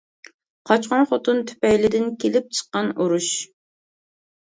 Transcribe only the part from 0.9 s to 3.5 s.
خوتۇن تۈپەيلىدىن كېلىپ چىققان ئۇرۇش.